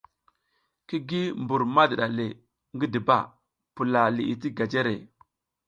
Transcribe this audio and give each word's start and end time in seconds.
Ki 0.87 0.97
gi 1.07 1.21
mbur 1.41 1.61
madiɗa 1.75 2.07
le 2.17 2.25
ngidiba, 2.75 3.17
pula 3.73 4.01
liʼi 4.15 4.33
ti 4.41 4.47
gajere. 4.57 4.95